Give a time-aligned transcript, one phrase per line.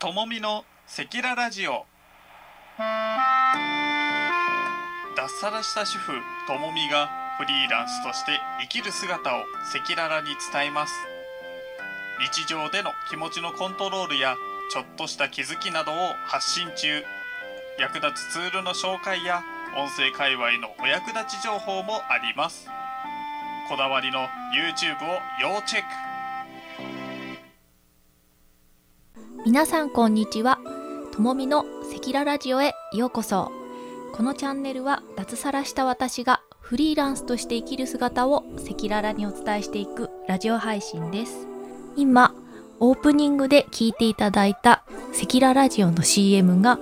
[0.00, 1.84] ともみのセキララジオ。
[5.16, 6.12] 脱サラした主婦
[6.46, 9.40] ともみがフリーランスとして生きる姿を
[9.74, 10.94] 赤裸々に伝えます。
[12.32, 14.36] 日常での気持ちのコントロールや
[14.70, 15.94] ちょっとした気づきなどを
[16.26, 17.02] 発信中。
[17.80, 19.42] 役立つツールの紹介や
[19.76, 22.68] 音声界隈のお役立ち情報もあります。
[23.68, 26.07] こだわりの YouTube を要チェック。
[29.48, 30.58] 皆さんこんにちは。
[31.10, 33.50] ともみのセキララジオへようこそ。
[34.12, 41.46] このチャンネルは脱サラした私がフリーランスとして生きる姿を赤裸々にお伝えしていくラジオ配信です。
[41.96, 42.34] 今
[42.78, 44.84] オープニングで聞いていただいた
[45.14, 46.78] 赤裸々ラジオの CM が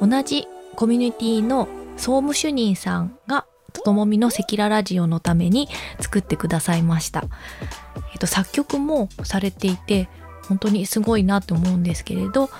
[0.00, 0.46] 同じ
[0.76, 5.68] コミュニティの総務主任さんがともみの赤裸々ラジオのために
[5.98, 7.24] 作ってくださいました。
[8.12, 10.08] えっと、作曲もされていて
[10.48, 12.50] 本当にすごいなと思うんですけれど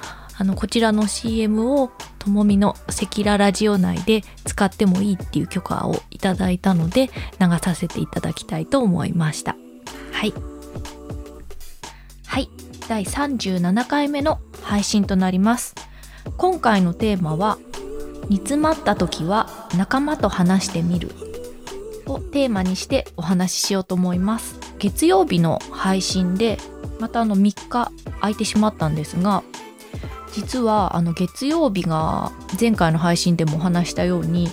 [0.41, 9.57] あのこちらの CM をともみの赤裸々ラジオ内で使ってもいいっていう許可をいただいたので流させていただきたいと思いました。
[10.13, 10.33] はい。
[12.27, 12.49] はい。
[12.89, 15.75] 第37回目の配信となります。
[16.37, 17.59] 今回のテーマは
[18.29, 21.11] 煮詰まった時は仲間と話してみる
[22.07, 24.68] をテーマにしてお話ししようと思います。
[24.79, 26.59] 月曜日の配信で
[26.99, 29.43] またあの3日空いてしまったんですが
[30.33, 34.49] 実はあの月曜日が前回の配信でもお話したように、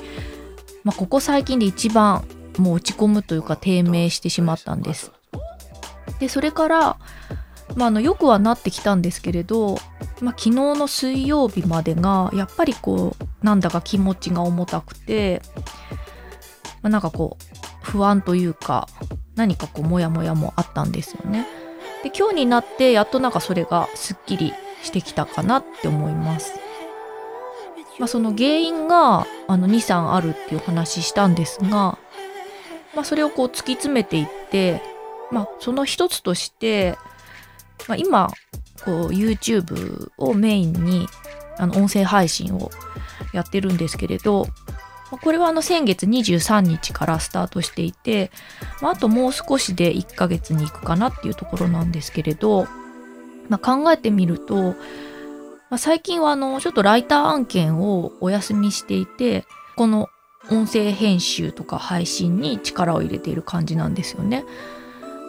[0.83, 2.25] まあ、ここ最近で一番
[2.57, 5.11] もう落ち込むというか低迷してしまったんです。
[6.19, 6.97] でそれから
[7.75, 9.75] まあ、あのよくはなってきたんですけれど、
[10.21, 15.41] まあ、昨日の水曜日までがやっぱりこうなんだか気持ちが重たくて、
[16.81, 18.87] まあ、なんかこう不安というか
[19.35, 21.47] 何かこうモヤモヤもあったんですよね。
[22.03, 26.53] で今日になってやっとなんかそれがすっきりしてきたかなって思います。
[27.97, 31.97] まあ、その原因があの23あるっていう話したんですが、
[32.93, 34.81] まあ、それをこう突き詰めていって、
[35.31, 36.97] まあ、その一つとして
[37.87, 38.27] まあ、今
[38.83, 41.07] こう YouTube をメインに
[41.57, 42.71] あの音声配信を
[43.33, 44.47] やってるんですけれど
[45.11, 48.31] これはあの先月23日からスタートしていて、
[48.81, 52.67] あ、ともう少しで1ヶ月に行くかなっていうところなんですけれど、
[53.49, 54.75] まあ、考えてみると、
[55.69, 59.45] まあ、最近はあのちょっとライター案件をお休みしていて
[59.75, 60.09] この
[60.51, 64.45] 音声編集とか配信に力を入れている感じなんですよね。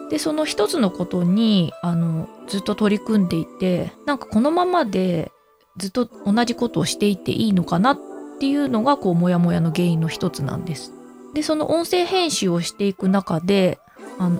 [0.09, 5.31] でその一つのことにあのずっと取り組んでいてなんかこのままで
[5.75, 7.99] ずっと同じことをしていていいのかなっ
[8.37, 10.93] っていうのがこうモヤモヤの原因の一つなんです。
[11.33, 13.79] でその音声編集をしていく中で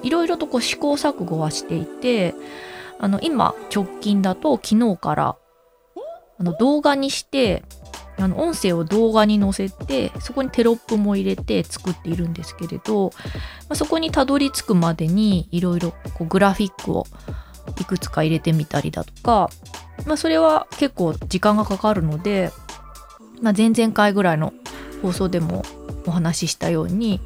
[0.04, 2.36] いろいろとこう試行錯誤はしていて
[3.00, 5.38] あの今直近だと昨日から
[6.40, 7.64] あの動画にして
[8.18, 13.12] あの音声を動画に載せてそこにテロップも入れて作っているんですけれど、
[13.62, 15.94] まあ、そこにたどり着くまでにいろいろ
[16.28, 17.06] グラフィックを
[17.80, 19.50] いくつか入れてみたりだとか、
[20.06, 22.52] まあ、それは結構時間がかかるので、
[23.42, 24.54] まあ、前々回ぐらいの
[25.02, 25.64] 放送でも
[26.06, 27.20] お話ししたように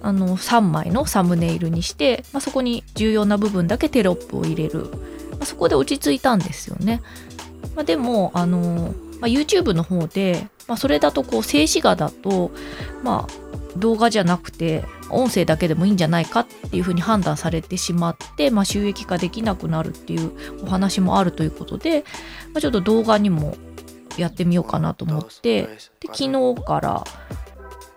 [0.00, 4.84] あの3枚のサムネイルにして、まあ、そこに重要な部分だけテロップを入れる、
[5.32, 7.02] まあ、そこで落ち着いたんですよね。
[7.74, 12.50] まあ、でもあのまあ、YouTube の方で、まあ、それだとこう静止画だと、
[13.02, 22.04] まあ、動画じゃなくて音声だけでもいいんじゃないかっていうふうに判断されてしまって、まあ、収益化できなくなるっていうお話もあるということで、
[22.52, 23.56] まあ、ちょっと動画にも
[24.18, 25.78] やってみようかなと思ってで
[26.12, 27.04] 昨日から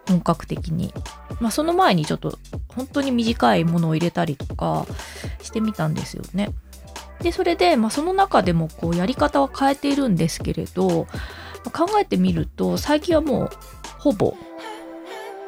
[0.08, 0.94] 本格的に、
[1.40, 2.38] まあ、その前にちょっと
[2.70, 4.86] 本当に短いものを入れたりとか
[5.42, 6.52] してみたんですよね。
[7.22, 11.08] でそれで、まあ、その中でもこうやり方は変えているんですけれど、
[11.72, 13.50] 考えてみると最近はもう
[14.00, 14.36] ほぼ、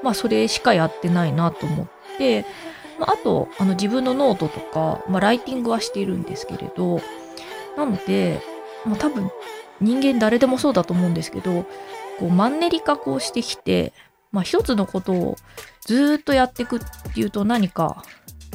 [0.03, 2.45] まあ、それしかやってないなと思って、
[2.99, 7.01] まあ、あとあの自分のノートとか、まあ、ライティングはしているんですけれど
[7.75, 8.39] なので、
[8.85, 9.31] まあ、多分
[9.83, 11.65] 人間誰でもそうだと思うんですけど
[12.19, 13.93] こうマンネリ化こうしてきて、
[14.31, 15.35] まあ、一つのことを
[15.81, 16.79] ずっとやっていくっ
[17.13, 18.03] ていうと何か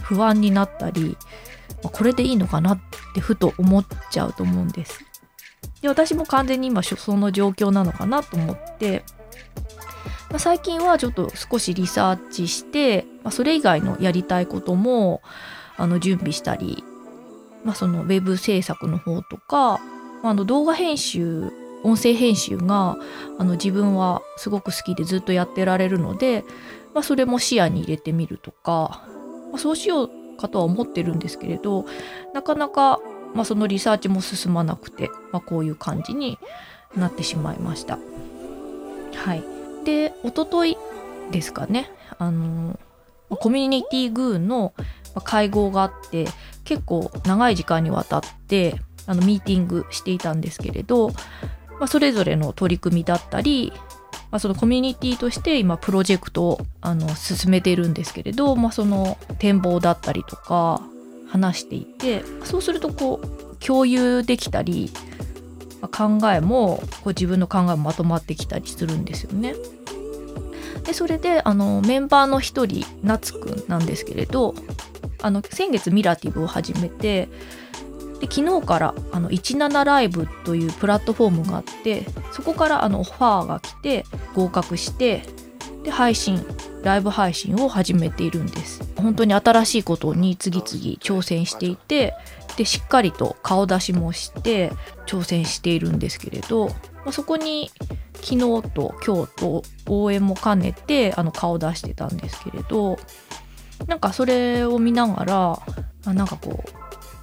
[0.02, 1.16] 不安になったり
[1.82, 2.80] まこれでいいのかなっ
[3.14, 5.04] てふと思っちゃうと思うんです。
[5.80, 9.04] で私も完全に今その状況なのかなと思って、
[10.30, 15.22] まあ、最近はちょっと少しリサーチして、まあ、それ以外のやりたいことも
[15.76, 16.82] あの準備したり、
[17.64, 19.78] まあ、そのウェブ制作の方とか、
[20.24, 21.52] あ、の動画編集
[21.84, 22.96] 音声編集が
[23.38, 26.44] あの自分はすごく好きでずっとやってられるので、
[26.92, 29.06] まあ、それも視野に入れてみるとか、
[29.50, 31.86] まあ、そうしようかとは思ってるんですけれど
[32.34, 32.98] なかなか
[33.34, 36.38] まあ、そのリサーチも進まなくて、まあ、こういう感じに
[36.96, 37.98] なってしまいました。
[39.14, 39.42] はい、
[39.84, 40.78] で一昨日
[41.30, 42.78] ですかねあの
[43.28, 44.72] コミュニティグーの
[45.24, 46.26] 会合があって
[46.64, 51.08] 結構長い時間にわたってあのミーティングしていたんですけれど、
[51.80, 53.72] まあ、それぞれの取り組みだったり、
[54.30, 60.82] まあ、そのコミュニティとして今プロジェクトをあの進めているんですけれど、まあ、その展望だったりとか
[61.28, 64.90] 話していてそうするとこう共有できたり
[65.80, 69.54] 考えもこう自分の考えもまとまってきたりするんですよね。
[70.84, 74.54] でそれであのメンバーの一人夏くんなんですけれど
[75.20, 77.28] あの先月ミラティブを始めて
[78.20, 84.04] で昨日からあの17ライブというプラットフォームがあってそこからあのオファーが来て
[84.34, 85.22] 合格して
[85.84, 86.44] で配信
[86.82, 88.82] ライブ配信を始めているんです。
[88.96, 92.14] 本当に新しいことに次々挑戦していて
[92.56, 94.72] でしっかりと顔出しもして
[95.06, 96.74] 挑戦しているんですけれど、ま
[97.06, 97.70] あ、そこに
[98.14, 98.38] 昨日
[98.70, 102.98] と今日と応援も兼ねてあの顔出してたんですけれど
[103.86, 105.24] なんかそれを見なが
[106.04, 106.77] らなんかこう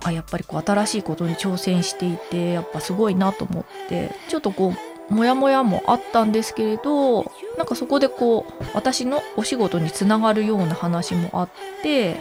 [0.06, 4.74] あやっぱりこう新しいことに挑戦していてやっぱすごいなと思ってちょっとこ
[5.10, 7.24] うモヤモヤもあったんですけれど
[7.57, 11.50] なんかそこでこう私のお仕事につながるような話もあっ
[11.84, 12.18] て、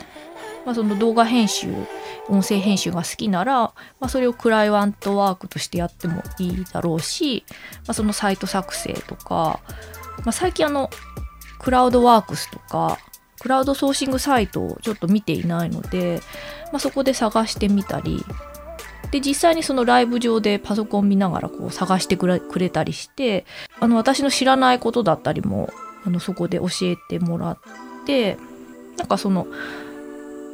[0.67, 1.73] まあ、その動画編集
[2.29, 9.61] 音声編集が好きなら、まあ、それをクライアントワークとしてやってもいいだろうし、まあ、そのサイト作成とか、
[10.19, 10.91] まあ、最近あの
[11.59, 12.99] クラウドワークスとか
[13.45, 16.23] クラウドソーシングサイトをちょっと見ていないので、
[16.73, 18.25] まあ、そこで探してみたり
[19.11, 23.45] で実際にそのライブ上でパソコン見ながらこう探してくれくれたりして
[23.81, 25.71] あの私の知らないことだったりも
[26.07, 27.59] あのそこで教えてもらっ
[28.07, 28.39] て
[28.97, 29.47] なんかその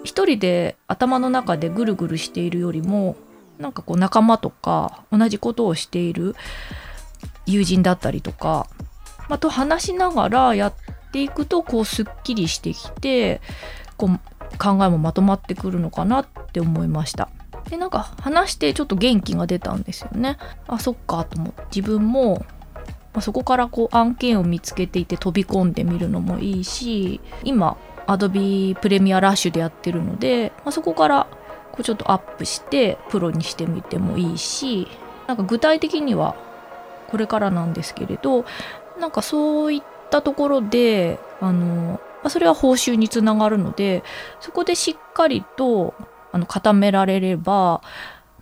[0.02, 3.14] 一人で頭の中でぐるぐるしているよりも
[3.60, 6.34] なんかこう仲間とか同じことをしている
[7.46, 8.66] 友人だったりとか、
[9.28, 10.74] まあ、と話しながらやっ
[11.10, 13.40] ていくとこうすっきりしてきて
[13.96, 17.28] こう考えもまとまってくるのかなって思いました。
[17.68, 20.38] でなんか話してちょっと元気が出たんですよね。
[20.66, 22.44] あそっかと思って自分も、
[23.12, 27.76] まあ、そこからこう案件を見つけていて飛び込んでみるのもいいし今
[28.06, 31.28] Adobe プレミアラッシュでやってるので、まあ、そこから
[31.72, 34.88] こうちょっとアップしてプロにしてみてもいいし
[35.28, 36.34] なんか具体的には
[37.08, 38.44] これからなんですけれど
[38.98, 44.02] なんかそういったところであの、ま、それは報酬につながるので
[44.40, 45.94] そこでしっかりと
[46.32, 47.82] あの固められれば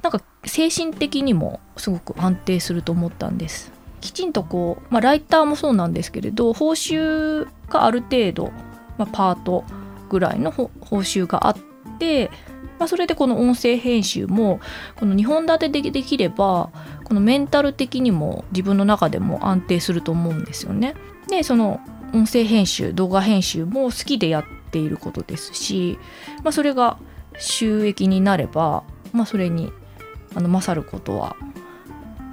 [0.03, 3.73] なんか精神的にもすごく安定すると思ったんです。
[4.01, 8.53] きちんとこう、まあ、ライターもそうなんですけれど報酬がある程度
[8.99, 9.65] まあ、パート
[10.11, 10.69] ぐらいの報
[10.99, 11.57] 酬があっ
[11.99, 12.31] て、
[12.79, 14.61] まあ、それでこの音声編集も
[14.97, 16.71] この2本立てでできれば
[17.05, 20.95] このメンタル的にも自分の中でも安定すると思うんですよね。
[21.29, 21.81] でその
[22.15, 25.99] 音声編集動画編集も好きでやっていることですし、
[26.43, 26.99] まあ、それが
[27.39, 29.71] 収益になれば、まあ、それに
[30.35, 31.37] あの勝ることは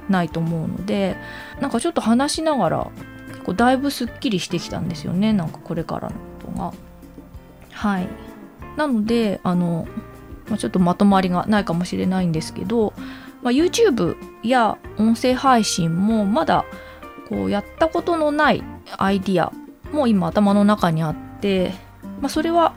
[0.09, 1.17] ないと思うので
[1.59, 2.91] なんかちょっと話しながら
[3.29, 6.73] 結構だいぶすっきりしてきたんですよねなんかこれからのことが
[7.71, 8.07] はい
[8.75, 9.87] なのであの、
[10.49, 12.93] まあ、ちょっとまとまりがないかもしれないんですけど、
[13.41, 16.65] まあ、YouTube や音声配信もまだ
[17.29, 18.63] こうやったことのない
[18.97, 19.51] アイディア
[19.91, 21.71] も今頭の中にあって、
[22.21, 22.73] まあ、それは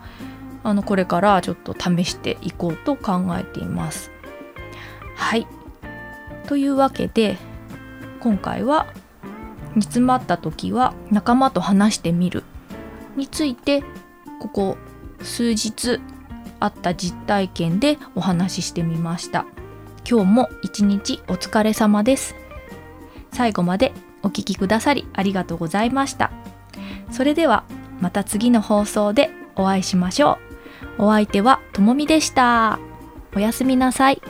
[0.64, 4.10] あのこれからちょっと試していこうと考えています。
[5.14, 5.46] はい
[6.46, 7.36] というわけで
[8.20, 8.86] 今回は
[9.74, 12.42] 煮詰まった時は仲間と話してみる
[13.16, 13.82] について
[14.40, 14.78] ここ
[15.22, 16.00] 数日
[16.60, 19.46] あった実体験でお話ししてみました。
[20.08, 22.34] 今日も一日お疲れ様です。
[23.32, 26.30] 最後までお聴きくださりありがとうございました。
[27.10, 27.64] それでは
[28.00, 30.38] また次の放送でお会いしましょ
[30.98, 31.04] う。
[31.04, 32.78] お相手はともみでした。
[33.36, 34.22] おやすみなさい。